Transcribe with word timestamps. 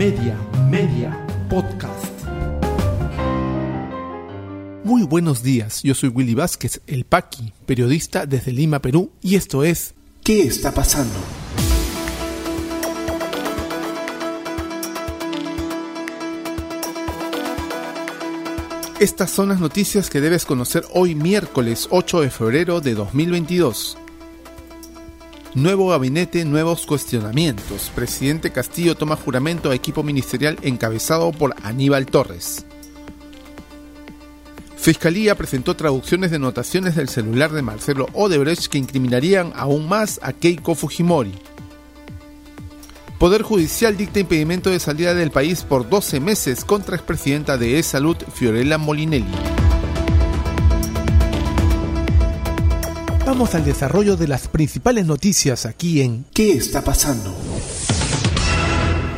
Media, 0.00 0.34
Media, 0.70 1.26
Podcast. 1.50 2.06
Muy 4.82 5.02
buenos 5.02 5.42
días, 5.42 5.82
yo 5.82 5.94
soy 5.94 6.08
Willy 6.08 6.34
Vázquez, 6.34 6.80
el 6.86 7.04
Paqui, 7.04 7.52
periodista 7.66 8.24
desde 8.24 8.50
Lima, 8.50 8.78
Perú, 8.78 9.12
y 9.20 9.34
esto 9.34 9.62
es 9.62 9.92
¿Qué 10.24 10.44
está 10.44 10.72
pasando? 10.72 11.18
Estas 19.00 19.30
son 19.30 19.50
las 19.50 19.60
noticias 19.60 20.08
que 20.08 20.22
debes 20.22 20.46
conocer 20.46 20.82
hoy 20.94 21.14
miércoles 21.14 21.88
8 21.90 22.22
de 22.22 22.30
febrero 22.30 22.80
de 22.80 22.94
2022. 22.94 23.98
Nuevo 25.54 25.88
gabinete, 25.88 26.44
nuevos 26.44 26.86
cuestionamientos. 26.86 27.90
Presidente 27.92 28.52
Castillo 28.52 28.94
toma 28.94 29.16
juramento 29.16 29.70
a 29.70 29.74
equipo 29.74 30.04
ministerial 30.04 30.56
encabezado 30.62 31.32
por 31.32 31.56
Aníbal 31.64 32.06
Torres. 32.06 32.64
Fiscalía 34.76 35.34
presentó 35.34 35.74
traducciones 35.74 36.30
de 36.30 36.38
notaciones 36.38 36.94
del 36.94 37.08
celular 37.08 37.50
de 37.50 37.62
Marcelo 37.62 38.06
Odebrecht 38.12 38.68
que 38.68 38.78
incriminarían 38.78 39.52
aún 39.56 39.88
más 39.88 40.20
a 40.22 40.32
Keiko 40.32 40.76
Fujimori. 40.76 41.34
Poder 43.18 43.42
Judicial 43.42 43.96
dicta 43.96 44.20
impedimento 44.20 44.70
de 44.70 44.78
salida 44.78 45.14
del 45.14 45.32
país 45.32 45.64
por 45.64 45.88
12 45.88 46.20
meses 46.20 46.64
contra 46.64 46.94
expresidenta 46.94 47.58
de 47.58 47.80
E-Salud, 47.80 48.16
Fiorella 48.32 48.78
Molinelli. 48.78 49.59
Vamos 53.30 53.54
al 53.54 53.64
desarrollo 53.64 54.16
de 54.16 54.26
las 54.26 54.48
principales 54.48 55.06
noticias 55.06 55.64
aquí 55.64 56.00
en 56.00 56.24
¿Qué 56.34 56.50
está 56.54 56.82
pasando? 56.82 57.32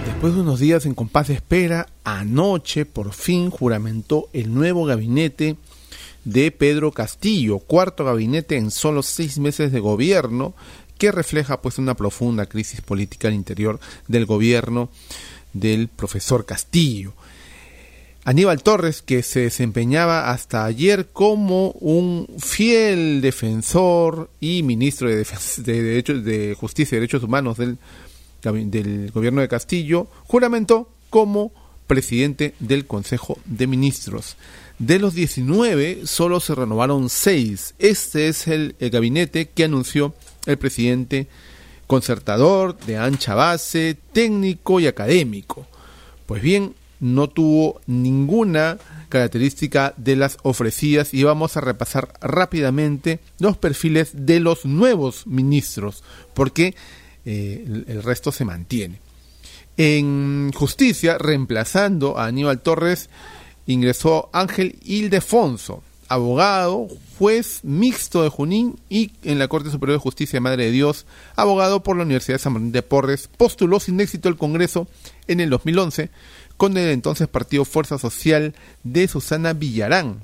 Después 0.05 0.35
de 0.35 0.41
unos 0.43 0.61
días 0.61 0.85
en 0.85 0.95
compás 0.95 1.29
de 1.29 1.35
espera, 1.35 1.89
anoche 2.05 2.85
por 2.85 3.15
fin 3.15 3.49
juramentó 3.49 4.29
el 4.35 4.53
nuevo 4.53 4.85
gabinete 4.85 5.57
de 6.27 6.51
Pedro 6.51 6.93
Castillo, 6.93 7.59
cuarto 7.61 8.05
gabinete 8.05 8.59
en 8.59 8.71
solo 8.71 9.03
seis 9.03 9.39
meses 9.39 9.73
de 9.73 9.81
gobierno, 9.81 10.53
que 10.99 11.11
refleja 11.11 11.63
pues 11.63 11.79
una 11.79 11.95
profunda 11.95 12.45
crisis 12.45 12.83
política 12.83 13.29
al 13.29 13.35
interior 13.35 13.81
del 14.09 14.27
gobierno 14.27 14.91
del 15.55 15.89
profesor 15.89 16.45
Castillo. 16.45 17.15
Aníbal 18.25 18.63
Torres, 18.63 19.03
que 19.03 19.25
se 19.25 19.41
desempeñaba 19.41 20.31
hasta 20.31 20.65
ayer 20.65 21.09
como 21.13 21.73
un 21.73 22.29
fiel 22.39 23.21
defensor 23.21 24.31
y 24.39 24.63
ministro 24.63 25.09
de, 25.09 25.27
de, 25.57 25.83
Derechos, 25.83 26.25
de 26.25 26.55
Justicia 26.59 26.95
y 26.95 27.01
Derechos 27.01 27.25
Humanos 27.25 27.57
del, 27.57 27.79
del 28.43 29.11
gobierno 29.11 29.41
de 29.41 29.49
Castillo, 29.49 30.07
juramentó 30.29 30.89
como 31.11 31.53
presidente 31.89 32.55
del 32.61 32.87
Consejo 32.87 33.39
de 33.45 33.67
Ministros. 33.67 34.37
De 34.79 35.01
los 35.01 35.15
19, 35.15 36.07
solo 36.07 36.39
se 36.39 36.55
renovaron 36.55 37.11
6. 37.11 37.75
Este 37.81 38.29
es 38.29 38.47
el, 38.47 38.77
el 38.79 38.91
gabinete 38.91 39.49
que 39.49 39.65
anunció 39.65 40.15
el 40.47 40.59
presidente 40.59 41.27
concertador, 41.89 42.79
de 42.87 42.99
ancha 42.99 43.35
base, 43.35 43.97
técnico 44.13 44.79
y 44.79 44.87
académico. 44.87 45.67
Pues 46.27 46.41
bien, 46.41 46.75
no 47.03 47.29
tuvo 47.29 47.81
ninguna 47.87 48.79
característica 49.09 49.93
de 49.97 50.15
las 50.15 50.39
ofrecidas 50.43 51.13
y 51.13 51.25
vamos 51.25 51.57
a 51.57 51.61
repasar 51.61 52.15
rápidamente 52.21 53.19
los 53.41 53.59
perfiles 53.59 54.13
de 54.15 54.39
los 54.39 54.65
nuevos 54.65 55.27
ministros, 55.27 56.05
porque 56.33 56.77
eh, 57.27 57.85
el 57.89 58.03
resto 58.05 58.31
se 58.31 58.45
mantiene. 58.45 59.01
En 59.77 60.53
justicia, 60.53 61.19
reemplazando 61.19 62.19
a 62.19 62.27
Aníbal 62.27 62.61
Torres, 62.61 63.11
ingresó 63.67 64.31
Ángel 64.33 64.77
Ildefonso, 64.85 65.83
abogado, 66.07 66.87
juez 67.19 67.61
mixto 67.65 68.23
de 68.23 68.29
Junín 68.29 68.79
y 68.89 69.11
en 69.25 69.41
la 69.41 69.49
Corte 69.49 69.71
Superior 69.71 69.99
de 69.99 70.03
Justicia 70.03 70.37
de 70.37 70.43
Madre 70.43 70.65
de 70.67 70.71
Dios, 70.71 71.05
abogado 71.35 71.83
por 71.83 71.97
la 71.97 72.05
Universidad 72.05 72.37
de 72.37 72.43
San 72.43 72.53
Martín 72.53 72.71
de 72.71 72.83
Porres, 72.83 73.29
postuló 73.37 73.81
sin 73.81 74.01
éxito 74.01 74.29
el 74.29 74.37
Congreso 74.37 74.87
en 75.27 75.41
el 75.41 75.51
2011 75.51 76.11
con 76.63 76.77
el 76.77 76.91
entonces 76.91 77.27
Partido 77.27 77.65
Fuerza 77.65 77.99
Social 77.99 78.55
de 78.85 79.09
Susana 79.09 79.53
Villarán. 79.53 80.23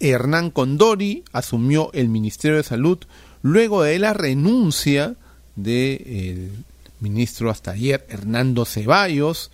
Hernán 0.00 0.50
Condori 0.50 1.22
asumió 1.32 1.92
el 1.92 2.08
Ministerio 2.08 2.56
de 2.56 2.64
Salud 2.64 2.98
luego 3.40 3.84
de 3.84 4.00
la 4.00 4.12
renuncia 4.12 5.14
del 5.54 6.50
ministro 6.98 7.48
hasta 7.48 7.70
ayer, 7.70 8.08
Hernando 8.08 8.64
Ceballos, 8.64 9.52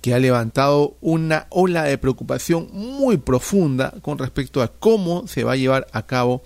que 0.00 0.14
ha 0.14 0.18
levantado 0.18 0.96
una 1.02 1.48
ola 1.50 1.84
de 1.84 1.98
preocupación 1.98 2.70
muy 2.72 3.18
profunda 3.18 3.92
con 4.00 4.16
respecto 4.16 4.62
a 4.62 4.68
cómo 4.68 5.28
se 5.28 5.44
va 5.44 5.52
a 5.52 5.56
llevar 5.56 5.86
a 5.92 6.06
cabo 6.06 6.42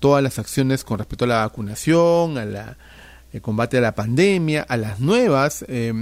todas 0.00 0.24
las 0.24 0.40
acciones 0.40 0.82
con 0.82 0.98
respecto 0.98 1.24
a 1.24 1.28
la 1.28 1.46
vacunación, 1.46 2.36
a 2.36 2.44
la 2.44 2.78
el 3.32 3.42
combate 3.42 3.78
a 3.78 3.80
la 3.80 3.94
pandemia, 3.94 4.62
a 4.62 4.76
las 4.76 4.98
nuevas 4.98 5.64
eh, 5.68 5.92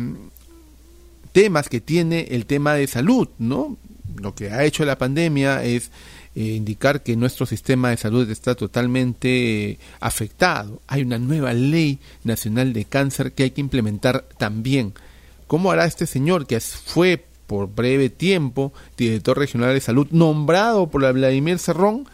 temas 1.38 1.68
que 1.68 1.80
tiene 1.80 2.26
el 2.32 2.46
tema 2.46 2.74
de 2.74 2.88
salud, 2.88 3.28
¿no? 3.38 3.76
Lo 4.16 4.34
que 4.34 4.50
ha 4.50 4.64
hecho 4.64 4.84
la 4.84 4.98
pandemia 4.98 5.62
es 5.62 5.92
eh, 6.34 6.42
indicar 6.42 7.04
que 7.04 7.14
nuestro 7.14 7.46
sistema 7.46 7.90
de 7.90 7.96
salud 7.96 8.28
está 8.28 8.56
totalmente 8.56 9.70
eh, 9.70 9.78
afectado. 10.00 10.82
Hay 10.88 11.02
una 11.02 11.20
nueva 11.20 11.52
ley 11.52 12.00
nacional 12.24 12.72
de 12.72 12.86
cáncer 12.86 13.30
que 13.30 13.44
hay 13.44 13.50
que 13.52 13.60
implementar 13.60 14.24
también. 14.36 14.94
¿Cómo 15.46 15.70
hará 15.70 15.84
este 15.84 16.06
señor 16.06 16.44
que 16.48 16.58
fue 16.58 17.24
por 17.46 17.72
breve 17.72 18.10
tiempo 18.10 18.72
director 18.96 19.38
regional 19.38 19.74
de 19.74 19.80
salud 19.80 20.08
nombrado 20.10 20.88
por 20.88 21.12
Vladimir 21.12 21.60
Cerrón? 21.60 22.08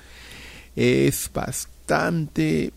Es 0.77 1.31
bastante 1.33 2.75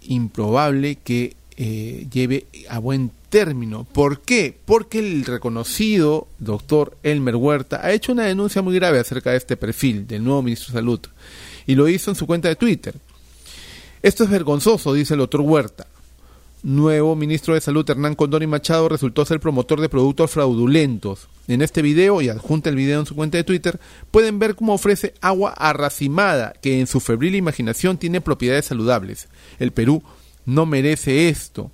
improbable 0.00 0.96
que 0.96 1.36
eh, 1.62 2.06
lleve 2.10 2.46
a 2.70 2.78
buen 2.78 3.12
término. 3.28 3.84
¿Por 3.84 4.22
qué? 4.22 4.56
Porque 4.64 4.98
el 4.98 5.26
reconocido 5.26 6.26
doctor 6.38 6.96
Elmer 7.02 7.36
Huerta 7.36 7.80
ha 7.84 7.92
hecho 7.92 8.12
una 8.12 8.24
denuncia 8.24 8.62
muy 8.62 8.74
grave 8.74 8.98
acerca 8.98 9.32
de 9.32 9.36
este 9.36 9.58
perfil 9.58 10.06
del 10.06 10.24
nuevo 10.24 10.40
ministro 10.40 10.72
de 10.72 10.78
Salud 10.78 11.00
y 11.66 11.74
lo 11.74 11.86
hizo 11.86 12.10
en 12.10 12.14
su 12.14 12.26
cuenta 12.26 12.48
de 12.48 12.56
Twitter. 12.56 12.94
Esto 14.00 14.24
es 14.24 14.30
vergonzoso, 14.30 14.94
dice 14.94 15.12
el 15.12 15.18
doctor 15.18 15.42
Huerta 15.42 15.86
nuevo 16.62 17.16
ministro 17.16 17.54
de 17.54 17.60
Salud 17.60 17.88
Hernán 17.88 18.14
Condori 18.14 18.46
Machado 18.46 18.88
resultó 18.88 19.24
ser 19.24 19.40
promotor 19.40 19.80
de 19.80 19.88
productos 19.88 20.30
fraudulentos. 20.30 21.28
En 21.48 21.62
este 21.62 21.82
video, 21.82 22.20
y 22.20 22.28
adjunta 22.28 22.70
el 22.70 22.76
video 22.76 23.00
en 23.00 23.06
su 23.06 23.16
cuenta 23.16 23.38
de 23.38 23.44
Twitter, 23.44 23.80
pueden 24.10 24.38
ver 24.38 24.54
cómo 24.54 24.74
ofrece 24.74 25.14
agua 25.20 25.50
arracimada, 25.50 26.52
que 26.60 26.80
en 26.80 26.86
su 26.86 27.00
febril 27.00 27.34
imaginación 27.34 27.98
tiene 27.98 28.20
propiedades 28.20 28.66
saludables. 28.66 29.28
El 29.58 29.72
Perú 29.72 30.02
no 30.46 30.66
merece 30.66 31.28
esto. 31.28 31.70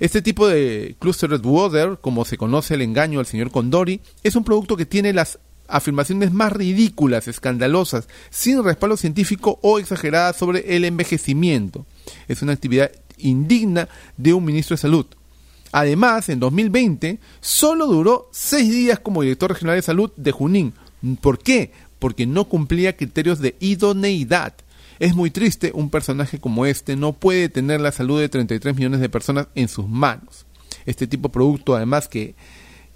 Este 0.00 0.22
tipo 0.22 0.46
de 0.46 0.96
clustered 1.00 1.44
water, 1.44 1.98
como 2.00 2.24
se 2.24 2.36
conoce 2.36 2.74
el 2.74 2.82
engaño 2.82 3.18
al 3.18 3.26
señor 3.26 3.50
Condori, 3.50 4.00
es 4.22 4.36
un 4.36 4.44
producto 4.44 4.76
que 4.76 4.86
tiene 4.86 5.12
las 5.12 5.40
afirmaciones 5.66 6.32
más 6.32 6.52
ridículas, 6.52 7.28
escandalosas, 7.28 8.08
sin 8.30 8.62
respaldo 8.62 8.96
científico 8.96 9.58
o 9.62 9.78
exageradas 9.78 10.36
sobre 10.36 10.76
el 10.76 10.84
envejecimiento. 10.84 11.84
Es 12.28 12.42
una 12.42 12.52
actividad 12.52 12.90
indigna 13.18 13.88
de 14.16 14.32
un 14.32 14.44
ministro 14.44 14.74
de 14.74 14.82
salud. 14.82 15.06
Además, 15.72 16.28
en 16.28 16.40
2020 16.40 17.18
solo 17.40 17.86
duró 17.86 18.28
seis 18.32 18.70
días 18.70 19.00
como 19.00 19.22
director 19.22 19.50
regional 19.50 19.76
de 19.76 19.82
salud 19.82 20.10
de 20.16 20.32
Junín. 20.32 20.72
¿Por 21.20 21.38
qué? 21.38 21.72
Porque 21.98 22.26
no 22.26 22.44
cumplía 22.44 22.96
criterios 22.96 23.40
de 23.40 23.56
idoneidad. 23.60 24.54
Es 24.98 25.14
muy 25.14 25.30
triste, 25.30 25.70
un 25.74 25.90
personaje 25.90 26.40
como 26.40 26.66
este 26.66 26.96
no 26.96 27.12
puede 27.12 27.48
tener 27.48 27.80
la 27.80 27.92
salud 27.92 28.20
de 28.20 28.28
33 28.28 28.74
millones 28.74 29.00
de 29.00 29.08
personas 29.08 29.48
en 29.54 29.68
sus 29.68 29.88
manos. 29.88 30.46
Este 30.86 31.06
tipo 31.06 31.28
de 31.28 31.34
producto, 31.34 31.76
además 31.76 32.08
que, 32.08 32.34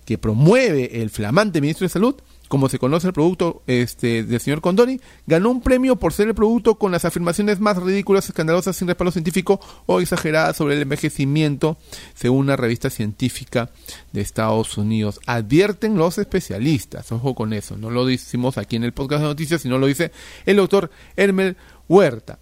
que 0.04 0.18
promueve 0.18 1.02
el 1.02 1.10
flamante 1.10 1.60
ministro 1.60 1.84
de 1.84 1.90
Salud, 1.90 2.16
como 2.52 2.68
se 2.68 2.78
conoce 2.78 3.06
el 3.06 3.14
producto 3.14 3.62
este, 3.66 4.24
del 4.24 4.38
señor 4.38 4.60
Condori, 4.60 5.00
ganó 5.26 5.48
un 5.48 5.62
premio 5.62 5.96
por 5.96 6.12
ser 6.12 6.28
el 6.28 6.34
producto 6.34 6.74
con 6.74 6.92
las 6.92 7.06
afirmaciones 7.06 7.60
más 7.60 7.78
ridículas, 7.78 8.28
escandalosas, 8.28 8.76
sin 8.76 8.88
respaldo 8.88 9.10
científico 9.10 9.58
o 9.86 10.02
exageradas 10.02 10.58
sobre 10.58 10.74
el 10.74 10.82
envejecimiento, 10.82 11.78
según 12.14 12.40
una 12.40 12.56
revista 12.56 12.90
científica 12.90 13.70
de 14.12 14.20
Estados 14.20 14.76
Unidos. 14.76 15.18
Advierten 15.24 15.96
los 15.96 16.18
especialistas, 16.18 17.10
ojo 17.10 17.34
con 17.34 17.54
eso, 17.54 17.78
no 17.78 17.88
lo 17.88 18.04
decimos 18.04 18.58
aquí 18.58 18.76
en 18.76 18.84
el 18.84 18.92
podcast 18.92 19.22
de 19.22 19.28
noticias, 19.28 19.62
sino 19.62 19.78
lo 19.78 19.86
dice 19.86 20.12
el 20.44 20.56
doctor 20.56 20.90
Hermel 21.16 21.56
Huerta. 21.88 22.38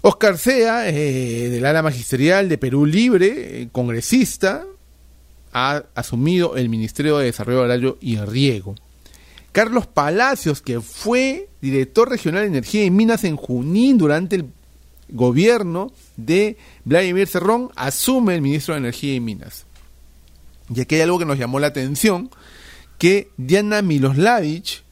Oscar 0.00 0.38
Sea, 0.38 0.88
eh, 0.88 1.50
del 1.50 1.66
ala 1.66 1.82
magisterial 1.82 2.48
de 2.48 2.56
Perú 2.56 2.86
Libre, 2.86 3.60
eh, 3.60 3.68
congresista, 3.70 4.64
ha 5.52 5.84
asumido 5.94 6.56
el 6.56 6.68
Ministerio 6.68 7.18
de 7.18 7.26
Desarrollo 7.26 7.62
Agrario 7.62 7.98
y 8.00 8.16
Riego. 8.18 8.74
Carlos 9.52 9.86
Palacios, 9.86 10.62
que 10.62 10.80
fue 10.80 11.48
director 11.60 12.08
regional 12.08 12.42
de 12.42 12.48
Energía 12.48 12.84
y 12.84 12.90
Minas 12.90 13.24
en 13.24 13.36
Junín 13.36 13.98
durante 13.98 14.36
el 14.36 14.46
gobierno 15.08 15.92
de 16.16 16.56
Vladimir 16.84 17.26
Cerrón, 17.26 17.70
asume 17.74 18.36
el 18.36 18.42
ministro 18.42 18.74
de 18.74 18.80
Energía 18.80 19.14
y 19.14 19.20
Minas. 19.20 19.66
Y 20.72 20.80
aquí 20.80 20.94
hay 20.94 21.00
algo 21.00 21.18
que 21.18 21.24
nos 21.24 21.38
llamó 21.38 21.58
la 21.58 21.66
atención, 21.66 22.30
que 22.98 23.30
Diana 23.36 23.82
Miloslavich, 23.82 24.84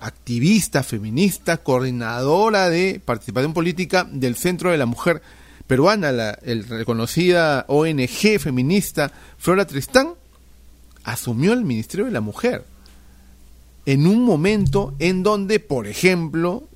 activista, 0.00 0.82
feminista, 0.82 1.58
coordinadora 1.58 2.70
de 2.70 3.00
participación 3.04 3.52
política 3.52 4.08
del 4.10 4.36
Centro 4.36 4.70
de 4.70 4.78
la 4.78 4.86
Mujer 4.86 5.20
Peruana, 5.68 6.10
la 6.10 6.30
el 6.42 6.66
reconocida 6.66 7.64
ONG 7.68 8.40
feminista 8.40 9.12
Flora 9.36 9.66
Tristán, 9.66 10.14
asumió 11.04 11.52
el 11.52 11.64
Ministerio 11.64 12.06
de 12.06 12.12
la 12.12 12.20
Mujer 12.20 12.64
en 13.86 14.06
un 14.06 14.22
momento 14.24 14.94
en 14.98 15.22
donde, 15.22 15.60
por 15.60 15.86
ejemplo, 15.86 16.68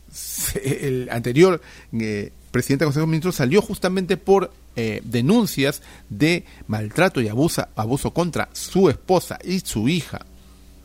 el 0.65 1.09
anterior 1.11 1.61
eh, 1.93 2.33
presidente 2.51 2.85
del 2.85 2.89
Consejo 2.89 3.07
de 3.07 3.11
Ministros 3.11 3.35
salió 3.35 3.61
justamente 3.61 4.17
por 4.17 4.53
eh, 4.77 5.03
denuncias 5.05 5.83
de 6.09 6.45
maltrato 6.69 7.21
y 7.21 7.29
abuso, 7.29 7.67
abuso 7.77 8.13
contra 8.13 8.49
su 8.53 8.89
esposa 8.89 9.39
y 9.45 9.61
su 9.61 9.89
hija. 9.89 10.25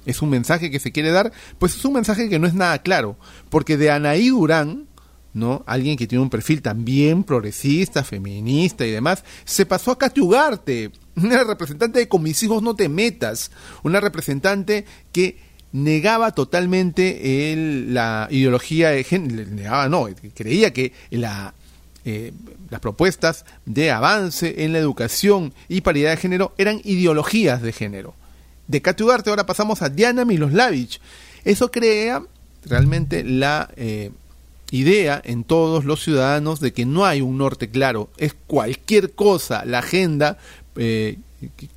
Es 0.05 0.21
un 0.21 0.29
mensaje 0.29 0.71
que 0.71 0.79
se 0.79 0.91
quiere 0.91 1.11
dar, 1.11 1.31
pues 1.59 1.75
es 1.75 1.85
un 1.85 1.93
mensaje 1.93 2.29
que 2.29 2.39
no 2.39 2.47
es 2.47 2.53
nada 2.53 2.81
claro, 2.81 3.17
porque 3.49 3.77
de 3.77 3.91
Anaí 3.91 4.29
Durán, 4.29 4.86
¿no? 5.37 5.63
Alguien 5.65 5.97
que 5.97 6.07
tiene 6.07 6.23
un 6.23 6.29
perfil 6.29 6.61
también 6.61 7.23
progresista, 7.23 8.03
feminista 8.03 8.85
y 8.85 8.91
demás, 8.91 9.23
se 9.45 9.65
pasó 9.65 9.91
a 9.91 9.97
Katy 9.97 10.21
Ugarte, 10.21 10.91
una 11.15 11.43
representante 11.43 11.99
de 11.99 12.07
Con 12.07 12.23
mis 12.23 12.41
hijos 12.43 12.61
no 12.61 12.75
te 12.75 12.89
metas, 12.89 13.51
una 13.83 13.99
representante 13.99 14.85
que 15.11 15.37
negaba 15.71 16.31
totalmente 16.31 17.53
la 17.89 18.27
ideología 18.31 18.89
de 18.89 19.03
género, 19.03 19.49
negaba 19.51 19.89
no, 19.89 20.07
creía 20.33 20.73
que 20.73 20.93
eh, 21.11 22.33
las 22.69 22.79
propuestas 22.79 23.45
de 23.65 23.91
avance 23.91 24.63
en 24.63 24.73
la 24.73 24.79
educación 24.79 25.53
y 25.67 25.81
paridad 25.81 26.11
de 26.11 26.17
género 26.17 26.53
eran 26.57 26.81
ideologías 26.83 27.61
de 27.61 27.73
género. 27.73 28.15
De 28.67 28.81
Katy 28.81 29.03
Ugarte 29.03 29.29
ahora 29.29 29.45
pasamos 29.45 29.81
a 29.81 29.89
Diana 29.89 30.25
Miloslavich. 30.25 30.99
Eso 31.43 31.71
crea 31.71 32.23
realmente 32.65 33.23
la 33.23 33.69
eh, 33.75 34.11
idea 34.71 35.21
en 35.23 35.43
todos 35.43 35.85
los 35.85 36.03
ciudadanos 36.03 36.59
de 36.59 36.73
que 36.73 36.85
no 36.85 37.05
hay 37.05 37.21
un 37.21 37.37
norte 37.37 37.69
claro, 37.69 38.09
es 38.17 38.35
cualquier 38.47 39.13
cosa, 39.13 39.65
la 39.65 39.79
agenda 39.79 40.37
eh, 40.75 41.17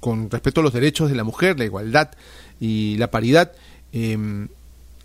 con 0.01 0.31
respecto 0.31 0.61
a 0.61 0.65
los 0.65 0.73
derechos 0.73 1.09
de 1.11 1.17
la 1.17 1.25
mujer, 1.25 1.59
la 1.59 1.65
igualdad 1.65 2.11
y 2.61 2.97
la 2.97 3.11
paridad 3.11 3.53
Em, 3.93 4.49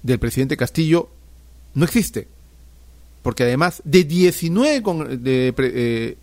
del 0.04 0.20
presidente 0.20 0.58
Castillo 0.58 1.10
no 1.74 1.86
existe. 1.86 2.28
Porque 3.24 3.44
además 3.44 3.82
de 3.84 4.04
19 4.04 5.18
de, 5.18 5.54
eh, 5.58 6.18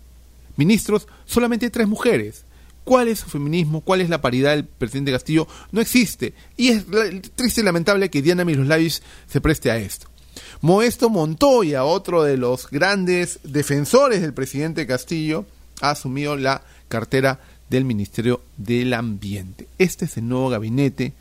ministros, 0.55 1.07
solamente 1.25 1.69
tres 1.69 1.87
mujeres. 1.87 2.45
¿Cuál 2.85 3.09
es 3.09 3.19
su 3.19 3.29
feminismo? 3.29 3.81
¿Cuál 3.81 4.01
es 4.01 4.09
la 4.09 4.21
paridad 4.21 4.51
del 4.51 4.65
presidente 4.65 5.11
Castillo? 5.11 5.47
No 5.71 5.81
existe. 5.81 6.33
Y 6.55 6.69
es 6.69 6.85
triste 7.35 7.61
y 7.61 7.63
lamentable 7.63 8.09
que 8.09 8.21
Diana 8.21 8.45
Miroslavis 8.45 9.03
se 9.27 9.41
preste 9.41 9.71
a 9.71 9.77
esto. 9.77 10.07
Moesto 10.63 11.09
Montoya, 11.09 11.83
otro 11.83 12.23
de 12.23 12.37
los 12.37 12.69
grandes 12.69 13.41
defensores 13.43 14.21
del 14.21 14.33
presidente 14.33 14.87
Castillo, 14.87 15.45
ha 15.81 15.89
asumido 15.89 16.37
la 16.37 16.61
cartera 16.87 17.41
del 17.69 17.83
Ministerio 17.83 18.39
del 18.55 18.93
Ambiente. 18.93 19.67
Este 19.77 20.05
es 20.05 20.15
el 20.15 20.29
nuevo 20.29 20.47
gabinete 20.47 21.11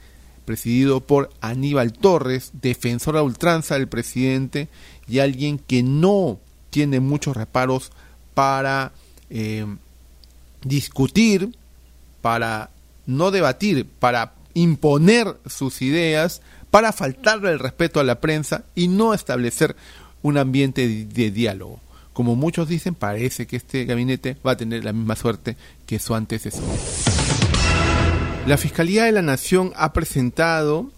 presidido 0.44 1.00
por 1.00 1.28
Aníbal 1.40 1.92
Torres, 1.92 2.52
defensor 2.62 3.16
a 3.16 3.24
ultranza 3.24 3.74
del 3.74 3.88
presidente 3.88 4.68
y 5.08 5.18
alguien 5.18 5.58
que 5.58 5.82
no 5.82 6.38
tiene 6.70 7.00
muchos 7.00 7.36
reparos 7.36 7.90
para 8.34 8.92
eh, 9.28 9.66
discutir, 10.62 11.52
para 12.20 12.70
no 13.06 13.32
debatir, 13.32 13.88
para 13.98 14.34
imponer 14.54 15.36
sus 15.46 15.82
ideas, 15.82 16.42
para 16.72 16.90
faltarle 16.90 17.50
el 17.50 17.58
respeto 17.58 18.00
a 18.00 18.04
la 18.04 18.18
prensa 18.18 18.64
y 18.74 18.88
no 18.88 19.12
establecer 19.12 19.76
un 20.22 20.38
ambiente 20.38 20.88
de, 20.88 21.30
diálogo. 21.30 21.80
Como 22.14 22.34
muchos 22.34 22.66
dicen, 22.66 22.94
parece 22.94 23.46
que 23.46 23.56
este 23.56 23.84
gabinete 23.84 24.38
va 24.44 24.52
a 24.52 24.56
tener 24.56 24.82
la 24.82 24.94
misma 24.94 25.14
suerte 25.14 25.58
que 25.84 25.98
su 25.98 26.14
antecesor. 26.14 26.64
La 28.46 28.56
Fiscalía 28.56 29.04
de 29.04 29.12
la 29.12 29.20
Nación 29.20 29.74
ha 29.76 29.92
presentado 29.92 30.90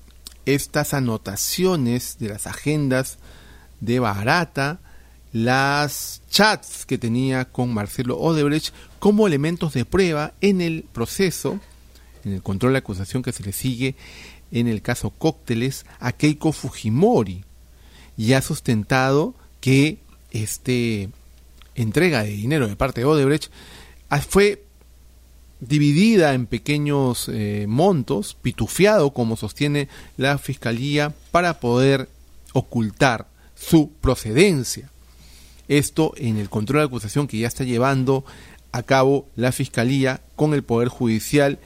estas 0.47 0.95
anotaciones 0.95 2.19
de 2.21 2.29
las 2.29 2.47
agendas 2.47 3.19
de 3.81 3.99
Barata, 3.99 4.79
las 5.33 6.23
chats 6.31 6.87
que 6.87 6.99
tenía 6.99 7.47
con 7.47 7.75
Marcelo 7.75 8.17
Odebrecht 8.21 8.73
como 9.01 9.27
elementos 9.27 9.73
de 9.73 9.85
prueba 9.85 10.35
en 10.41 10.61
el 10.61 10.85
proceso, 10.93 11.59
en 12.25 12.35
el 12.35 12.43
control 12.43 12.75
de 12.75 12.79
acusación 12.79 13.25
que 13.25 13.33
se 13.33 13.43
le 13.43 13.51
sigue 13.51 13.97
en 14.55 14.69
el 14.69 14.81
caso 14.81 15.11
Cócteles 15.11 15.85
a 16.01 16.13
Keiko 16.13 16.53
Fujimori 16.53 17.45
y 18.17 18.33
ha 18.33 18.41
sustentado 18.41 19.35
que 19.61 19.99
este 20.31 21.11
entrega 21.75 22.23
de 22.23 22.31
dinero 22.31 22.69
de 22.69 22.77
parte 22.77 23.01
de 23.01 23.07
Odebrecht 23.07 23.51
fue 24.29 24.65
dividida 25.61 26.35
en 26.35 26.47
pequeños 26.47 27.29
eh, 27.29 27.67
montos, 27.69 28.35
pitufiado 28.41 29.13
como 29.13 29.37
sostiene 29.37 29.89
la 30.17 30.39
Fiscalía, 30.39 31.15
para 31.31 31.59
poder 31.59 32.09
ocultar 32.53 33.27
su 33.55 33.91
procedencia. 34.01 34.91
Esto 35.67 36.13
en 36.17 36.37
el 36.37 36.51
control 36.51 36.83
de 36.83 36.87
acusación 36.87 37.27
que 37.27 37.39
ya 37.39 37.49
está 37.49 37.65
llevando 37.65 38.25
a 38.73 38.83
cabo 38.83 39.27
la 39.37 39.53
Fiscalía 39.53 40.21
con 40.37 40.55
el 40.55 40.63
Poder 40.63 40.89
Judicial, 40.89 41.59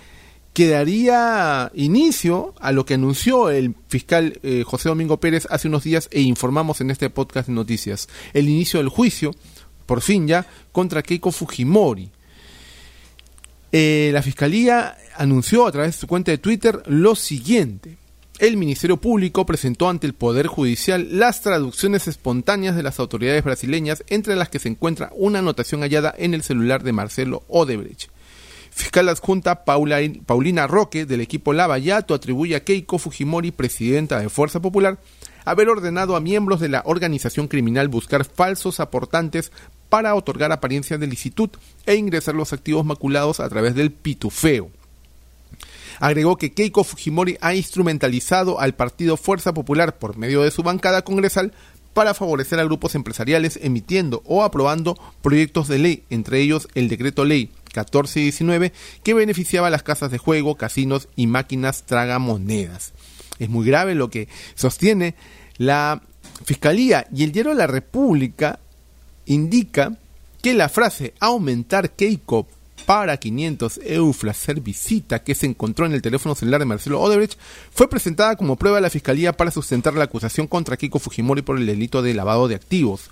que 0.52 0.68
daría 0.68 1.70
inicio 1.74 2.54
a 2.60 2.72
lo 2.72 2.84
que 2.84 2.94
anunció 2.94 3.50
el 3.50 3.74
fiscal 3.88 4.40
eh, 4.42 4.64
José 4.66 4.88
Domingo 4.88 5.20
Pérez 5.20 5.46
hace 5.50 5.68
unos 5.68 5.84
días 5.84 6.08
e 6.10 6.20
informamos 6.20 6.80
en 6.80 6.90
este 6.90 7.10
podcast 7.10 7.48
de 7.48 7.54
noticias. 7.54 8.08
El 8.32 8.48
inicio 8.48 8.80
del 8.80 8.88
juicio, 8.88 9.34
por 9.86 10.00
fin 10.00 10.26
ya, 10.26 10.46
contra 10.72 11.02
Keiko 11.02 11.30
Fujimori, 11.30 12.10
eh, 13.70 14.10
la 14.12 14.22
Fiscalía 14.22 14.96
anunció 15.16 15.66
a 15.66 15.72
través 15.72 15.94
de 15.94 16.00
su 16.00 16.06
cuenta 16.06 16.30
de 16.30 16.38
Twitter 16.38 16.82
lo 16.86 17.14
siguiente. 17.14 17.98
El 18.38 18.56
Ministerio 18.56 18.98
Público 18.98 19.44
presentó 19.44 19.88
ante 19.88 20.06
el 20.06 20.14
Poder 20.14 20.46
Judicial 20.46 21.18
las 21.18 21.42
traducciones 21.42 22.06
espontáneas 22.06 22.76
de 22.76 22.84
las 22.84 23.00
autoridades 23.00 23.42
brasileñas, 23.42 24.04
entre 24.08 24.36
las 24.36 24.48
que 24.48 24.60
se 24.60 24.68
encuentra 24.68 25.10
una 25.14 25.40
anotación 25.40 25.82
hallada 25.82 26.14
en 26.16 26.34
el 26.34 26.42
celular 26.42 26.84
de 26.84 26.92
Marcelo 26.92 27.42
Odebrecht. 27.48 28.10
Fiscal 28.78 29.08
adjunta 29.08 29.64
Paulina 29.64 30.68
Roque, 30.68 31.04
del 31.04 31.20
equipo 31.20 31.52
Lavallato, 31.52 32.14
atribuye 32.14 32.54
a 32.54 32.62
Keiko 32.62 32.98
Fujimori, 32.98 33.50
presidenta 33.50 34.20
de 34.20 34.28
Fuerza 34.28 34.60
Popular, 34.60 35.00
haber 35.44 35.68
ordenado 35.68 36.14
a 36.14 36.20
miembros 36.20 36.60
de 36.60 36.68
la 36.68 36.84
organización 36.86 37.48
criminal 37.48 37.88
buscar 37.88 38.24
falsos 38.24 38.78
aportantes 38.78 39.50
para 39.88 40.14
otorgar 40.14 40.52
apariencia 40.52 40.96
de 40.96 41.08
licitud 41.08 41.50
e 41.86 41.96
ingresar 41.96 42.36
los 42.36 42.52
activos 42.52 42.86
maculados 42.86 43.40
a 43.40 43.48
través 43.48 43.74
del 43.74 43.90
pitufeo. 43.90 44.70
Agregó 45.98 46.36
que 46.36 46.52
Keiko 46.52 46.84
Fujimori 46.84 47.36
ha 47.40 47.56
instrumentalizado 47.56 48.60
al 48.60 48.76
partido 48.76 49.16
Fuerza 49.16 49.52
Popular 49.52 49.98
por 49.98 50.16
medio 50.16 50.42
de 50.42 50.52
su 50.52 50.62
bancada 50.62 51.02
congresal 51.02 51.52
para 51.94 52.14
favorecer 52.14 52.60
a 52.60 52.64
grupos 52.64 52.94
empresariales 52.94 53.58
emitiendo 53.60 54.22
o 54.24 54.44
aprobando 54.44 54.96
proyectos 55.20 55.66
de 55.66 55.80
ley, 55.80 56.04
entre 56.10 56.38
ellos 56.38 56.68
el 56.76 56.88
decreto 56.88 57.24
ley 57.24 57.50
1419 57.82 58.72
que 59.02 59.14
beneficiaba 59.14 59.68
a 59.68 59.70
las 59.70 59.82
casas 59.82 60.10
de 60.10 60.18
juego, 60.18 60.56
casinos 60.56 61.08
y 61.16 61.26
máquinas 61.26 61.84
tragamonedas. 61.84 62.92
Es 63.38 63.48
muy 63.48 63.66
grave 63.66 63.94
lo 63.94 64.10
que 64.10 64.28
sostiene 64.54 65.14
la 65.56 66.02
Fiscalía 66.44 67.06
y 67.12 67.24
el 67.24 67.32
diario 67.32 67.54
la 67.54 67.66
República 67.66 68.60
indica 69.26 69.96
que 70.40 70.54
la 70.54 70.68
frase 70.68 71.14
aumentar 71.20 71.90
Keiko 71.90 72.46
para 72.86 73.18
500 73.18 73.80
EUFLA 73.84 74.32
ser 74.32 74.60
visita 74.60 75.22
que 75.22 75.34
se 75.34 75.46
encontró 75.46 75.84
en 75.84 75.92
el 75.92 76.00
teléfono 76.00 76.34
celular 76.34 76.60
de 76.60 76.64
Marcelo 76.64 77.00
Odebrecht 77.00 77.38
fue 77.70 77.90
presentada 77.90 78.36
como 78.36 78.56
prueba 78.56 78.78
a 78.78 78.80
la 78.80 78.88
Fiscalía 78.88 79.34
para 79.34 79.50
sustentar 79.50 79.94
la 79.94 80.04
acusación 80.04 80.46
contra 80.46 80.76
Keiko 80.76 80.98
Fujimori 80.98 81.42
por 81.42 81.58
el 81.58 81.66
delito 81.66 82.00
de 82.00 82.14
lavado 82.14 82.48
de 82.48 82.54
activos. 82.54 83.10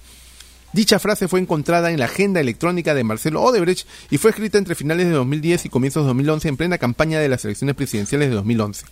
Dicha 0.72 0.98
frase 0.98 1.28
fue 1.28 1.40
encontrada 1.40 1.90
en 1.90 1.98
la 1.98 2.06
agenda 2.06 2.40
electrónica 2.40 2.94
de 2.94 3.04
Marcelo 3.04 3.42
Odebrecht 3.42 3.86
y 4.10 4.18
fue 4.18 4.30
escrita 4.30 4.58
entre 4.58 4.74
finales 4.74 5.06
de 5.06 5.12
2010 5.12 5.66
y 5.66 5.68
comienzos 5.68 6.04
de 6.04 6.08
2011 6.08 6.48
en 6.48 6.56
plena 6.56 6.78
campaña 6.78 7.18
de 7.18 7.28
las 7.28 7.44
elecciones 7.44 7.76
presidenciales 7.76 8.28
de 8.28 8.34
2011. 8.34 8.84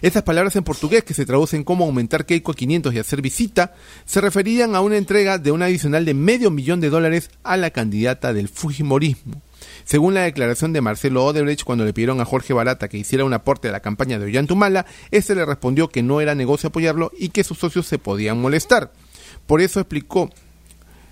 Estas 0.00 0.22
palabras 0.22 0.54
en 0.54 0.62
portugués, 0.62 1.02
que 1.02 1.12
se 1.12 1.26
traducen 1.26 1.64
como 1.64 1.84
aumentar 1.84 2.24
Keiko 2.24 2.52
a 2.52 2.54
500 2.54 2.94
y 2.94 2.98
hacer 3.00 3.20
visita, 3.20 3.74
se 4.04 4.20
referían 4.20 4.76
a 4.76 4.80
una 4.80 4.96
entrega 4.96 5.38
de 5.38 5.50
un 5.50 5.60
adicional 5.60 6.04
de 6.04 6.14
medio 6.14 6.52
millón 6.52 6.80
de 6.80 6.88
dólares 6.88 7.30
a 7.42 7.56
la 7.56 7.70
candidata 7.70 8.32
del 8.32 8.48
Fujimorismo. 8.48 9.42
Según 9.84 10.14
la 10.14 10.22
declaración 10.22 10.72
de 10.72 10.80
Marcelo 10.80 11.24
Odebrecht 11.24 11.64
cuando 11.64 11.84
le 11.84 11.92
pidieron 11.92 12.20
a 12.20 12.24
Jorge 12.24 12.52
Barata 12.52 12.88
que 12.88 12.98
hiciera 12.98 13.24
un 13.24 13.34
aporte 13.34 13.68
a 13.68 13.72
la 13.72 13.80
campaña 13.80 14.20
de 14.20 14.26
Ollantumala, 14.26 14.86
este 15.10 15.34
le 15.34 15.44
respondió 15.44 15.88
que 15.88 16.04
no 16.04 16.20
era 16.20 16.36
negocio 16.36 16.68
apoyarlo 16.68 17.10
y 17.18 17.30
que 17.30 17.42
sus 17.42 17.58
socios 17.58 17.86
se 17.86 17.98
podían 17.98 18.40
molestar. 18.40 18.92
Por 19.46 19.60
eso 19.60 19.80
explicó 19.80 20.30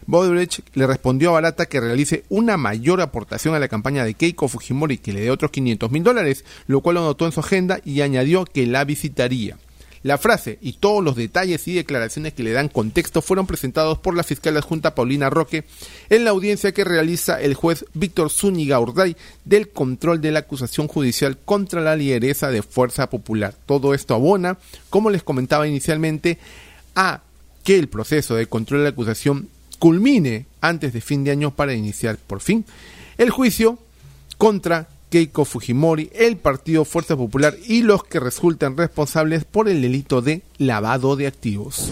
Bodebrecht 0.06 0.60
le 0.74 0.86
respondió 0.86 1.30
a 1.30 1.32
Barata 1.34 1.66
que 1.66 1.80
realice 1.80 2.24
una 2.28 2.56
mayor 2.56 3.00
aportación 3.00 3.54
a 3.54 3.58
la 3.58 3.68
campaña 3.68 4.04
de 4.04 4.14
Keiko 4.14 4.48
Fujimori 4.48 4.98
que 4.98 5.12
le 5.12 5.20
dé 5.20 5.30
otros 5.30 5.50
500 5.50 5.90
mil 5.90 6.04
dólares, 6.04 6.44
lo 6.66 6.80
cual 6.80 6.94
lo 6.94 7.00
anotó 7.00 7.26
en 7.26 7.32
su 7.32 7.40
agenda 7.40 7.80
y 7.84 8.00
añadió 8.00 8.44
que 8.44 8.66
la 8.66 8.84
visitaría. 8.84 9.58
La 10.06 10.18
frase 10.18 10.58
y 10.62 10.74
todos 10.74 11.02
los 11.02 11.16
detalles 11.16 11.66
y 11.66 11.74
declaraciones 11.74 12.32
que 12.32 12.44
le 12.44 12.52
dan 12.52 12.68
contexto 12.68 13.22
fueron 13.22 13.48
presentados 13.48 13.98
por 13.98 14.14
la 14.14 14.22
fiscal 14.22 14.56
adjunta 14.56 14.94
Paulina 14.94 15.30
Roque 15.30 15.64
en 16.10 16.22
la 16.22 16.30
audiencia 16.30 16.70
que 16.70 16.84
realiza 16.84 17.40
el 17.40 17.54
juez 17.54 17.84
Víctor 17.92 18.30
Zúñiga 18.30 18.78
Urday 18.78 19.16
del 19.44 19.68
control 19.70 20.20
de 20.20 20.30
la 20.30 20.38
acusación 20.40 20.86
judicial 20.86 21.38
contra 21.44 21.80
la 21.80 21.96
lideresa 21.96 22.52
de 22.52 22.62
Fuerza 22.62 23.10
Popular. 23.10 23.54
Todo 23.66 23.94
esto 23.94 24.14
abona, 24.14 24.58
como 24.90 25.10
les 25.10 25.24
comentaba 25.24 25.66
inicialmente, 25.66 26.38
a 26.94 27.22
que 27.64 27.76
el 27.76 27.88
proceso 27.88 28.36
de 28.36 28.46
control 28.46 28.80
de 28.80 28.84
la 28.84 28.90
acusación 28.90 29.48
culmine 29.78 30.46
antes 30.60 30.92
de 30.92 31.00
fin 31.00 31.24
de 31.24 31.30
año 31.30 31.54
para 31.54 31.74
iniciar 31.74 32.16
por 32.16 32.40
fin 32.40 32.64
el 33.18 33.30
juicio 33.30 33.78
contra 34.38 34.88
Keiko 35.10 35.44
Fujimori, 35.44 36.10
el 36.14 36.36
Partido 36.36 36.84
Fuerza 36.84 37.16
Popular 37.16 37.54
y 37.66 37.82
los 37.82 38.04
que 38.04 38.20
resultan 38.20 38.76
responsables 38.76 39.44
por 39.44 39.68
el 39.68 39.80
delito 39.80 40.20
de 40.20 40.42
lavado 40.58 41.16
de 41.16 41.26
activos. 41.26 41.90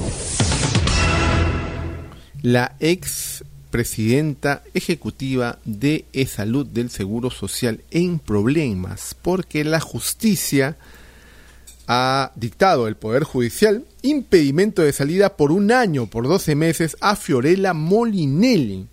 La 2.43 2.77
ex 2.81 3.45
presidenta 3.71 4.63
ejecutiva 4.75 5.59
de 5.65 6.05
E-Salud 6.13 6.67
del 6.67 6.91
Seguro 6.91 7.31
Social 7.31 7.81
en 7.91 8.19
problemas 8.19 9.17
porque 9.21 9.65
la 9.65 9.81
justicia 9.81 10.77
ha 11.87 12.33
dictado 12.35 12.89
el 12.89 12.97
Poder 12.97 13.25
Judicial 13.25 13.85
impedimento 14.03 14.83
de 14.83 14.93
salida 14.93 15.37
por 15.37 15.53
un 15.53 15.73
año, 15.73 16.07
por 16.07 16.29
12 16.29 16.55
meses, 16.55 16.97
a 17.01 17.17
Fiorella 17.17 17.75
Molinelli 17.75 18.87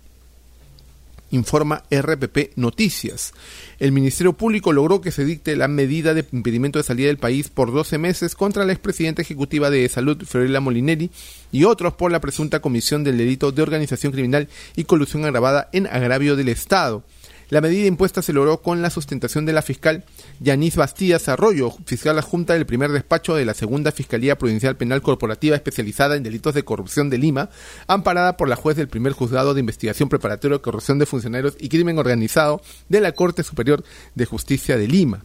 informa 1.32 1.82
RPP 1.90 2.56
Noticias. 2.56 3.32
El 3.78 3.90
Ministerio 3.90 4.34
Público 4.34 4.72
logró 4.72 5.00
que 5.00 5.10
se 5.10 5.24
dicte 5.24 5.56
la 5.56 5.66
medida 5.66 6.14
de 6.14 6.24
impedimento 6.30 6.78
de 6.78 6.84
salida 6.84 7.08
del 7.08 7.18
país 7.18 7.48
por 7.48 7.72
12 7.72 7.98
meses 7.98 8.34
contra 8.34 8.64
la 8.64 8.72
expresidenta 8.72 9.22
ejecutiva 9.22 9.70
de 9.70 9.88
Salud, 9.88 10.24
Fiorella 10.24 10.60
Molinelli, 10.60 11.10
y 11.50 11.64
otros 11.64 11.94
por 11.94 12.12
la 12.12 12.20
presunta 12.20 12.60
comisión 12.60 13.02
del 13.02 13.18
delito 13.18 13.50
de 13.50 13.62
organización 13.62 14.12
criminal 14.12 14.48
y 14.76 14.84
colusión 14.84 15.24
agravada 15.24 15.68
en 15.72 15.86
agravio 15.86 16.36
del 16.36 16.48
Estado. 16.48 17.02
La 17.52 17.60
medida 17.60 17.86
impuesta 17.86 18.22
se 18.22 18.32
logró 18.32 18.62
con 18.62 18.80
la 18.80 18.88
sustentación 18.88 19.44
de 19.44 19.52
la 19.52 19.60
fiscal 19.60 20.04
Yanis 20.40 20.76
Bastías 20.76 21.28
Arroyo, 21.28 21.70
fiscal 21.84 22.16
adjunta 22.16 22.54
del 22.54 22.64
primer 22.64 22.90
despacho 22.92 23.34
de 23.34 23.44
la 23.44 23.52
Segunda 23.52 23.92
Fiscalía 23.92 24.38
Provincial 24.38 24.78
Penal 24.78 25.02
Corporativa 25.02 25.54
especializada 25.54 26.16
en 26.16 26.22
delitos 26.22 26.54
de 26.54 26.64
corrupción 26.64 27.10
de 27.10 27.18
Lima, 27.18 27.50
amparada 27.88 28.38
por 28.38 28.48
la 28.48 28.56
juez 28.56 28.78
del 28.78 28.88
primer 28.88 29.12
juzgado 29.12 29.52
de 29.52 29.60
investigación 29.60 30.08
preparatoria 30.08 30.56
de 30.56 30.62
corrupción 30.62 30.98
de 30.98 31.04
funcionarios 31.04 31.54
y 31.60 31.68
crimen 31.68 31.98
organizado 31.98 32.62
de 32.88 33.02
la 33.02 33.12
Corte 33.12 33.42
Superior 33.42 33.84
de 34.14 34.24
Justicia 34.24 34.78
de 34.78 34.88
Lima. 34.88 35.22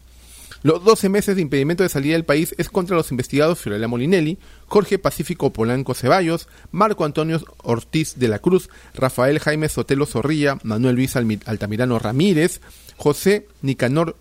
Los 0.64 0.84
12 0.84 1.10
meses 1.10 1.36
de 1.36 1.42
impedimento 1.42 1.84
de 1.84 1.90
salida 1.90 2.14
del 2.14 2.26
país 2.26 2.56
es 2.58 2.70
contra 2.70 2.96
los 2.96 3.12
investigados 3.12 3.60
Fiorella 3.60 3.88
Molinelli, 3.88 4.40
Jorge 4.66 4.98
Pacífico 4.98 5.54
Polanco 5.54 5.94
Ceballos, 5.94 6.48
Marco 6.72 7.06
Antonio 7.06 7.42
Ortiz 7.64 8.16
de 8.18 8.28
la 8.28 8.40
Cruz, 8.40 8.70
Rafael 8.96 9.40
Jaime 9.40 9.70
Sotelo 9.70 10.06
Zorrilla, 10.06 10.58
Manuel 10.64 10.96
Luis 10.96 11.16
Altamirano 11.16 12.00
Ramírez, 12.00 12.62
José 12.98 13.48
Nicanor 13.62 14.16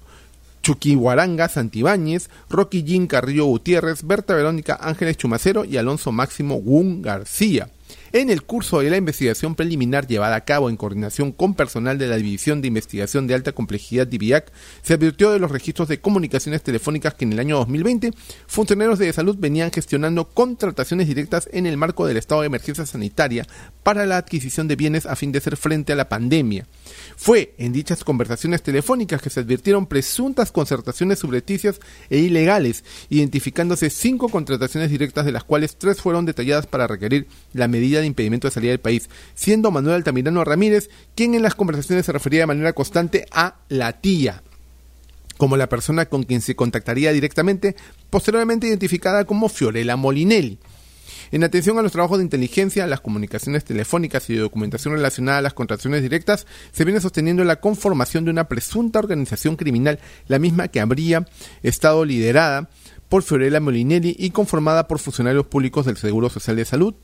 Chuquihuaranga 0.62 1.48
Santibáñez, 1.48 2.28
Rocky 2.50 2.82
Jean 2.82 3.06
Carrillo 3.06 3.46
Gutiérrez, 3.46 4.02
Berta 4.02 4.34
Verónica 4.34 4.76
Ángeles 4.80 5.16
Chumacero 5.16 5.64
y 5.64 5.76
Alonso 5.76 6.12
Máximo 6.12 6.56
Gun 6.56 7.02
García. 7.02 7.70
En 8.16 8.30
el 8.30 8.44
curso 8.44 8.80
de 8.80 8.88
la 8.88 8.96
investigación 8.96 9.54
preliminar 9.54 10.06
llevada 10.06 10.36
a 10.36 10.44
cabo 10.46 10.70
en 10.70 10.78
coordinación 10.78 11.32
con 11.32 11.52
personal 11.52 11.98
de 11.98 12.06
la 12.06 12.16
División 12.16 12.62
de 12.62 12.68
Investigación 12.68 13.26
de 13.26 13.34
Alta 13.34 13.52
Complejidad 13.52 14.06
DIVIAC, 14.06 14.50
se 14.80 14.94
advirtió 14.94 15.32
de 15.32 15.38
los 15.38 15.50
registros 15.50 15.86
de 15.88 16.00
comunicaciones 16.00 16.62
telefónicas 16.62 17.12
que 17.12 17.26
en 17.26 17.34
el 17.34 17.40
año 17.40 17.58
2020 17.58 18.12
funcionarios 18.46 18.98
de 18.98 19.12
salud 19.12 19.36
venían 19.38 19.70
gestionando 19.70 20.30
contrataciones 20.30 21.08
directas 21.08 21.46
en 21.52 21.66
el 21.66 21.76
marco 21.76 22.06
del 22.06 22.16
estado 22.16 22.40
de 22.40 22.46
emergencia 22.46 22.86
sanitaria 22.86 23.46
para 23.82 24.06
la 24.06 24.16
adquisición 24.16 24.66
de 24.66 24.76
bienes 24.76 25.04
a 25.04 25.14
fin 25.14 25.30
de 25.30 25.36
hacer 25.36 25.58
frente 25.58 25.92
a 25.92 25.96
la 25.96 26.08
pandemia. 26.08 26.66
Fue 27.18 27.54
en 27.58 27.74
dichas 27.74 28.02
conversaciones 28.02 28.62
telefónicas 28.62 29.20
que 29.20 29.28
se 29.28 29.40
advirtieron 29.40 29.84
presuntas 29.84 30.52
concertaciones 30.52 31.18
subrepticias 31.18 31.80
e 32.08 32.20
ilegales, 32.20 32.82
identificándose 33.10 33.90
cinco 33.90 34.30
contrataciones 34.30 34.90
directas 34.90 35.26
de 35.26 35.32
las 35.32 35.44
cuales 35.44 35.76
tres 35.76 36.00
fueron 36.00 36.24
detalladas 36.24 36.66
para 36.66 36.86
requerir 36.86 37.26
la 37.52 37.68
medida 37.68 38.00
de 38.00 38.05
impedimento 38.06 38.46
de 38.46 38.52
salida 38.52 38.70
del 38.70 38.80
país, 38.80 39.08
siendo 39.34 39.70
Manuel 39.70 39.96
Altamirano 39.96 40.44
Ramírez 40.44 40.88
quien 41.14 41.34
en 41.34 41.42
las 41.42 41.54
conversaciones 41.54 42.06
se 42.06 42.12
refería 42.12 42.40
de 42.40 42.46
manera 42.46 42.72
constante 42.72 43.26
a 43.30 43.56
la 43.68 44.00
tía 44.00 44.42
como 45.36 45.56
la 45.56 45.68
persona 45.68 46.06
con 46.06 46.22
quien 46.22 46.40
se 46.40 46.56
contactaría 46.56 47.12
directamente, 47.12 47.76
posteriormente 48.10 48.66
identificada 48.66 49.24
como 49.24 49.48
Fiorella 49.48 49.96
Molinelli. 49.96 50.58
En 51.32 51.42
atención 51.44 51.78
a 51.78 51.82
los 51.82 51.92
trabajos 51.92 52.18
de 52.18 52.24
inteligencia, 52.24 52.86
las 52.86 53.00
comunicaciones 53.00 53.64
telefónicas 53.64 54.30
y 54.30 54.34
de 54.34 54.40
documentación 54.40 54.94
relacionada 54.94 55.38
a 55.38 55.42
las 55.42 55.54
contrataciones 55.54 56.02
directas, 56.02 56.46
se 56.72 56.84
viene 56.84 57.00
sosteniendo 57.00 57.42
la 57.44 57.60
conformación 57.60 58.24
de 58.24 58.30
una 58.30 58.48
presunta 58.48 59.00
organización 59.00 59.56
criminal, 59.56 59.98
la 60.28 60.38
misma 60.38 60.68
que 60.68 60.80
habría 60.80 61.26
estado 61.62 62.04
liderada 62.04 62.68
por 63.08 63.22
Fiorella 63.22 63.60
Molinelli 63.60 64.14
y 64.18 64.30
conformada 64.30 64.88
por 64.88 64.98
funcionarios 64.98 65.46
públicos 65.46 65.86
del 65.86 65.96
Seguro 65.96 66.30
Social 66.30 66.56
de 66.56 66.64
Salud, 66.64 66.94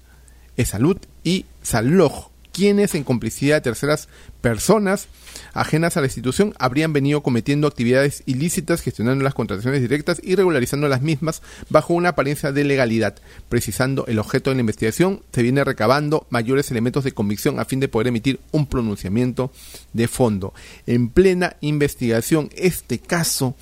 E-Salud 0.57 0.99
y 1.25 1.47
Saloj, 1.63 2.31
quienes 2.53 2.95
en 2.95 3.05
complicidad 3.05 3.57
de 3.57 3.61
terceras 3.63 4.09
personas 4.41 5.09
ajenas 5.55 5.97
a 5.97 6.01
la 6.01 6.07
institución 6.07 6.55
habrían 6.59 6.93
venido 6.93 7.23
cometiendo 7.23 7.67
actividades 7.67 8.23
ilícitas, 8.27 8.83
gestionando 8.83 9.25
las 9.25 9.35
contrataciones 9.35 9.81
directas 9.81 10.21
y 10.23 10.35
regularizando 10.35 10.89
las 10.89 11.03
mismas 11.03 11.43
bajo 11.71 11.95
una 11.95 12.11
apariencia 12.11 12.53
de 12.53 12.65
legalidad. 12.65 13.17
Precisando 13.49 14.07
el 14.07 14.19
objeto 14.19 14.51
de 14.51 14.57
la 14.57 14.61
investigación, 14.61 15.23
se 15.33 15.43
viene 15.43 15.65
recabando 15.65 16.27
mayores 16.31 16.71
elementos 16.71 17.05
de 17.05 17.13
convicción 17.13 17.59
a 17.59 17.65
fin 17.65 17.81
de 17.81 17.89
poder 17.89 18.09
emitir 18.09 18.41
un 18.51 18.67
pronunciamiento 18.67 19.53
de 19.93 20.09
fondo. 20.09 20.53
En 20.87 21.09
plena 21.09 21.57
investigación, 21.61 22.51
este 22.55 22.99
caso 22.99 23.57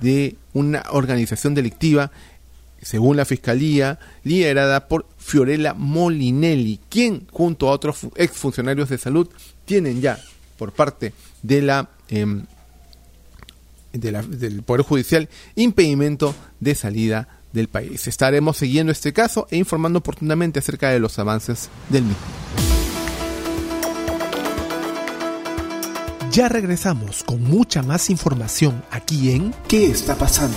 de 0.00 0.36
una 0.52 0.84
organización 0.90 1.54
delictiva 1.54 2.10
según 2.82 3.16
la 3.16 3.24
Fiscalía, 3.24 3.98
liderada 4.24 4.88
por 4.88 5.06
Fiorella 5.18 5.74
Molinelli, 5.74 6.80
quien 6.88 7.26
junto 7.32 7.68
a 7.68 7.72
otros 7.72 8.06
exfuncionarios 8.16 8.88
de 8.88 8.98
salud 8.98 9.28
tienen 9.64 10.00
ya 10.00 10.18
por 10.58 10.72
parte 10.72 11.12
de 11.42 11.62
la, 11.62 11.88
em, 12.08 12.44
del 13.92 14.62
Poder 14.62 14.82
Judicial 14.82 15.28
impedimento 15.54 16.34
de 16.60 16.74
salida 16.74 17.28
del 17.52 17.68
país. 17.68 18.06
Estaremos 18.06 18.58
siguiendo 18.58 18.92
este 18.92 19.12
caso 19.12 19.48
e 19.50 19.56
informando 19.56 19.98
oportunamente 19.98 20.58
acerca 20.58 20.90
de 20.90 21.00
los 21.00 21.18
avances 21.18 21.70
del 21.88 22.04
mismo. 22.04 22.20
Ya 26.30 26.50
regresamos 26.50 27.24
con 27.24 27.42
mucha 27.42 27.82
más 27.82 28.10
información 28.10 28.84
aquí 28.90 29.30
en 29.30 29.54
¿Qué 29.68 29.86
está 29.86 30.16
pasando? 30.16 30.56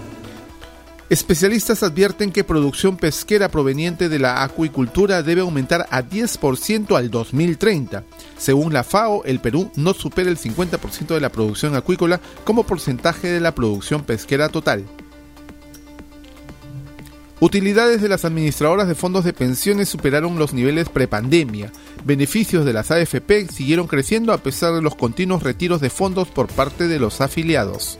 Especialistas 1.11 1.83
advierten 1.83 2.31
que 2.31 2.45
producción 2.45 2.95
pesquera 2.95 3.49
proveniente 3.49 4.07
de 4.07 4.17
la 4.17 4.43
acuicultura 4.43 5.21
debe 5.23 5.41
aumentar 5.41 5.85
a 5.89 6.03
10% 6.03 6.95
al 6.95 7.11
2030. 7.11 8.05
Según 8.37 8.71
la 8.71 8.85
FAO, 8.85 9.25
el 9.25 9.41
Perú 9.41 9.69
no 9.75 9.93
supera 9.93 10.29
el 10.29 10.37
50% 10.37 11.07
de 11.07 11.19
la 11.19 11.27
producción 11.27 11.75
acuícola 11.75 12.21
como 12.45 12.63
porcentaje 12.63 13.27
de 13.27 13.41
la 13.41 13.53
producción 13.53 14.05
pesquera 14.05 14.47
total. 14.47 14.85
Utilidades 17.41 18.01
de 18.01 18.07
las 18.07 18.23
administradoras 18.23 18.87
de 18.87 18.95
fondos 18.95 19.25
de 19.25 19.33
pensiones 19.33 19.89
superaron 19.89 20.39
los 20.39 20.53
niveles 20.53 20.87
prepandemia. 20.87 21.73
Beneficios 22.05 22.63
de 22.63 22.71
las 22.71 22.89
AFP 22.89 23.49
siguieron 23.51 23.87
creciendo 23.87 24.31
a 24.31 24.37
pesar 24.37 24.73
de 24.73 24.81
los 24.81 24.95
continuos 24.95 25.43
retiros 25.43 25.81
de 25.81 25.89
fondos 25.89 26.29
por 26.29 26.47
parte 26.47 26.87
de 26.87 26.99
los 26.99 27.19
afiliados. 27.19 27.97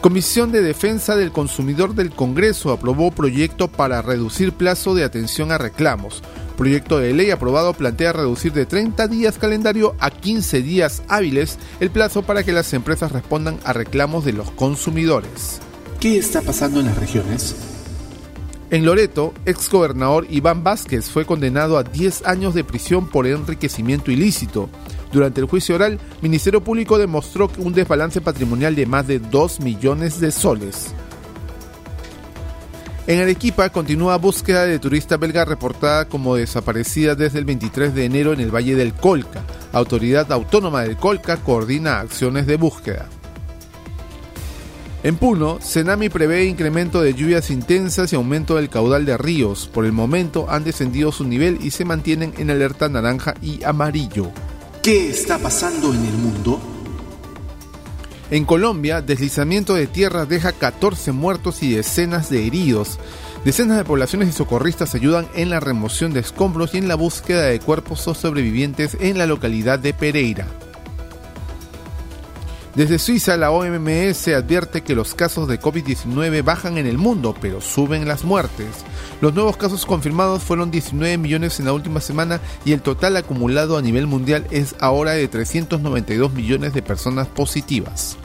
Comisión 0.00 0.52
de 0.52 0.62
Defensa 0.62 1.16
del 1.16 1.32
Consumidor 1.32 1.96
del 1.96 2.10
Congreso 2.10 2.70
aprobó 2.70 3.10
proyecto 3.10 3.66
para 3.66 4.00
reducir 4.00 4.52
plazo 4.52 4.94
de 4.94 5.02
atención 5.02 5.50
a 5.50 5.58
reclamos. 5.58 6.22
Proyecto 6.56 6.98
de 6.98 7.12
ley 7.12 7.32
aprobado 7.32 7.74
plantea 7.74 8.12
reducir 8.12 8.52
de 8.52 8.64
30 8.64 9.08
días 9.08 9.38
calendario 9.38 9.96
a 9.98 10.10
15 10.12 10.62
días 10.62 11.02
hábiles 11.08 11.58
el 11.80 11.90
plazo 11.90 12.22
para 12.22 12.44
que 12.44 12.52
las 12.52 12.72
empresas 12.74 13.10
respondan 13.10 13.58
a 13.64 13.72
reclamos 13.72 14.24
de 14.24 14.34
los 14.34 14.52
consumidores. 14.52 15.60
¿Qué 15.98 16.16
está 16.16 16.42
pasando 16.42 16.78
en 16.78 16.86
las 16.86 16.96
regiones? 16.96 17.56
En 18.70 18.84
Loreto, 18.84 19.34
ex 19.46 19.68
gobernador 19.68 20.28
Iván 20.30 20.62
Vázquez 20.62 21.10
fue 21.10 21.24
condenado 21.24 21.76
a 21.76 21.82
10 21.82 22.24
años 22.24 22.54
de 22.54 22.62
prisión 22.62 23.08
por 23.08 23.26
enriquecimiento 23.26 24.12
ilícito. 24.12 24.68
Durante 25.12 25.40
el 25.40 25.46
juicio 25.46 25.74
oral, 25.74 25.98
Ministerio 26.20 26.62
Público 26.62 26.98
demostró 26.98 27.50
un 27.58 27.72
desbalance 27.72 28.20
patrimonial 28.20 28.74
de 28.74 28.86
más 28.86 29.06
de 29.06 29.18
2 29.18 29.60
millones 29.60 30.20
de 30.20 30.30
soles. 30.30 30.94
En 33.06 33.20
Arequipa 33.20 33.70
continúa 33.70 34.18
búsqueda 34.18 34.66
de 34.66 34.78
turista 34.78 35.16
belga 35.16 35.46
reportada 35.46 36.06
como 36.06 36.36
desaparecida 36.36 37.14
desde 37.14 37.38
el 37.38 37.46
23 37.46 37.94
de 37.94 38.04
enero 38.04 38.34
en 38.34 38.40
el 38.40 38.54
Valle 38.54 38.74
del 38.74 38.92
Colca. 38.92 39.44
Autoridad 39.72 40.30
Autónoma 40.30 40.82
del 40.82 40.98
Colca 40.98 41.38
coordina 41.38 42.00
acciones 42.00 42.46
de 42.46 42.56
búsqueda. 42.58 43.08
En 45.04 45.16
Puno, 45.16 45.58
Senami 45.62 46.10
prevé 46.10 46.44
incremento 46.44 47.00
de 47.00 47.14
lluvias 47.14 47.50
intensas 47.50 48.12
y 48.12 48.16
aumento 48.16 48.56
del 48.56 48.68
caudal 48.68 49.06
de 49.06 49.16
ríos. 49.16 49.70
Por 49.72 49.86
el 49.86 49.92
momento 49.92 50.50
han 50.50 50.64
descendido 50.64 51.10
su 51.10 51.24
nivel 51.24 51.60
y 51.62 51.70
se 51.70 51.86
mantienen 51.86 52.34
en 52.36 52.50
alerta 52.50 52.90
naranja 52.90 53.32
y 53.40 53.64
amarillo. 53.64 54.32
¿Qué 54.82 55.10
está 55.10 55.38
pasando 55.38 55.92
en 55.92 56.04
el 56.04 56.12
mundo? 56.12 56.60
En 58.30 58.44
Colombia, 58.44 59.00
deslizamiento 59.00 59.74
de 59.74 59.86
tierra 59.86 60.24
deja 60.24 60.52
14 60.52 61.12
muertos 61.12 61.62
y 61.62 61.74
decenas 61.74 62.30
de 62.30 62.46
heridos. 62.46 62.98
Decenas 63.44 63.76
de 63.78 63.84
poblaciones 63.84 64.28
y 64.28 64.32
socorristas 64.32 64.94
ayudan 64.94 65.28
en 65.34 65.50
la 65.50 65.60
remoción 65.60 66.12
de 66.12 66.20
escombros 66.20 66.74
y 66.74 66.78
en 66.78 66.88
la 66.88 66.94
búsqueda 66.94 67.42
de 67.42 67.60
cuerpos 67.60 68.06
o 68.06 68.14
sobrevivientes 68.14 68.96
en 69.00 69.18
la 69.18 69.26
localidad 69.26 69.78
de 69.78 69.94
Pereira. 69.94 70.46
Desde 72.74 73.00
Suiza, 73.00 73.36
la 73.36 73.50
OMS 73.50 74.28
advierte 74.28 74.82
que 74.82 74.94
los 74.94 75.14
casos 75.14 75.48
de 75.48 75.58
COVID-19 75.58 76.44
bajan 76.44 76.78
en 76.78 76.86
el 76.86 76.96
mundo, 76.96 77.34
pero 77.40 77.60
suben 77.60 78.06
las 78.06 78.24
muertes. 78.24 78.68
Los 79.20 79.34
nuevos 79.34 79.56
casos 79.56 79.84
confirmados 79.84 80.44
fueron 80.44 80.70
19 80.70 81.18
millones 81.18 81.58
en 81.58 81.66
la 81.66 81.72
última 81.72 82.00
semana 82.00 82.40
y 82.64 82.72
el 82.72 82.82
total 82.82 83.16
acumulado 83.16 83.76
a 83.76 83.82
nivel 83.82 84.06
mundial 84.06 84.46
es 84.52 84.76
ahora 84.78 85.12
de 85.12 85.26
392 85.26 86.32
millones 86.32 86.72
de 86.72 86.82
personas 86.82 87.26
positivas. 87.26 88.16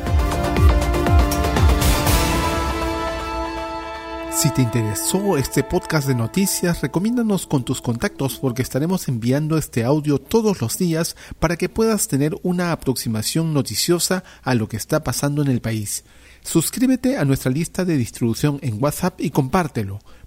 Si 4.38 4.50
te 4.50 4.62
interesó 4.62 5.36
este 5.36 5.64
podcast 5.64 6.06
de 6.06 6.14
noticias, 6.14 6.80
recomiéndanos 6.80 7.48
con 7.48 7.64
tus 7.64 7.82
contactos 7.82 8.38
porque 8.38 8.62
estaremos 8.62 9.08
enviando 9.08 9.58
este 9.58 9.82
audio 9.82 10.20
todos 10.20 10.60
los 10.60 10.78
días 10.78 11.16
para 11.40 11.56
que 11.56 11.68
puedas 11.68 12.06
tener 12.06 12.36
una 12.44 12.70
aproximación 12.70 13.52
noticiosa 13.52 14.22
a 14.44 14.54
lo 14.54 14.68
que 14.68 14.76
está 14.76 15.02
pasando 15.02 15.42
en 15.42 15.48
el 15.48 15.60
país. 15.60 16.04
Suscríbete 16.42 17.16
a 17.16 17.24
nuestra 17.24 17.50
lista 17.50 17.84
de 17.84 17.96
distribución 17.96 18.60
en 18.62 18.80
WhatsApp 18.80 19.20
y 19.20 19.30
compártelo. 19.30 19.98